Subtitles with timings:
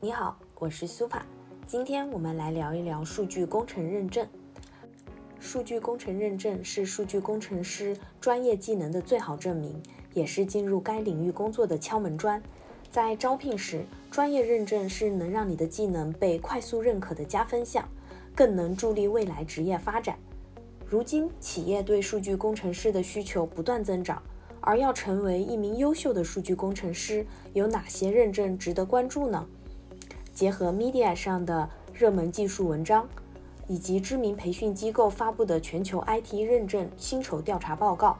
[0.00, 1.22] 你好，我是 Super，
[1.66, 4.24] 今天我们来聊一聊数据工程认证。
[5.40, 9.82] 数据工程认证是数据工程师专业技能的最好证明，
[10.14, 12.40] 也是进入该领域工作的敲门砖。
[12.92, 17.84] 在招聘时，专业认证是能让你的技能被快速认可的加分项，
[18.36, 20.16] 更能助力未来职业发展。
[20.88, 24.22] 如今，企业对数据工程师的需求不断增长，
[24.60, 29.44] 而要成为一名优秀的数据工程师，有哪些认证值得关注呢？
[30.38, 33.08] 结合 Media 上的热门技术文章，
[33.66, 38.16] 以及知名培训机构发布的全球 IT 认证薪酬调查报告，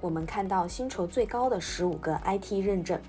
[0.00, 3.00] 我们看到薪酬最高的十五个 IT 认证。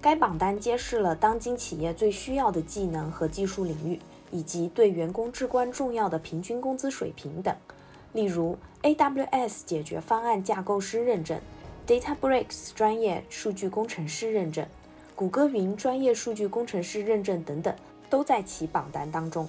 [0.00, 7.54] 该榜单揭示了当今企业最需要的技能和技术领域，以及对员工至关重要的平均工资水平等。
[8.14, 11.38] 例如，AWS 解决方案架构师认证
[11.86, 14.66] ，DataBricks 专业数据工程师认证，
[15.16, 17.74] 谷歌云专业数据工程师认证等等，
[18.10, 19.48] 都在其榜单当中。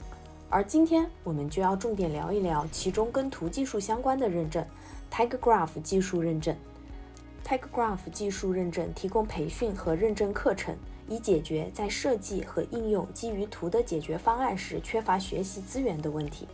[0.49, 4.65] 而今天我们就要重点聊一聊其中跟图技术相关的认证
[5.11, 6.55] ——TigerGraph 技术认证。
[7.45, 10.73] TigerGraph 技术认证提供培训和认证课程，
[11.09, 16.47] 以解决在设计和应用基于图的解决方案时缺乏学习资源的问题。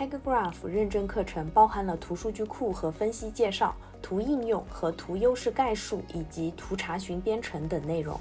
[0.00, 8.18] TigerGraph 认证课程包含了图数据库和分析介绍、图应用和图优势概述以及图查询编程等内容。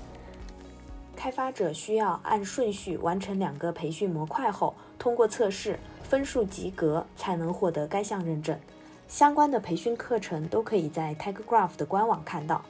[1.15, 8.59] 开发者需要按顺序完成两个培训模块后，通过测试，分数及格才能获得该项认证。
[9.07, 12.61] 相关的培训课程都可以在 TigerGraph 的官网看到。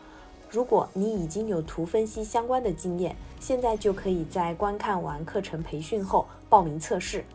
[0.52, 7.26] 如果你已经有图分析相关的经验，现在就可以在观看完课程培训后报名测试。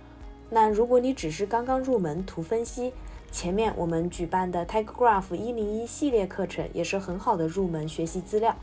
[0.54, 2.92] 那如果你只是刚刚入门图分析，
[3.32, 8.54] 前面我们举办的 Tech Graph 一零一系列课程也是很好的入门学习资料。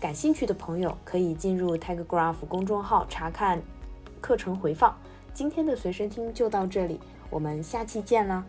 [0.00, 3.60] 感兴趣的朋友可以进入 Tech Graph 公众号查看
[4.22, 4.96] 课程回放。
[5.34, 8.42] 今天的随身听就到这里，我们下期见啦！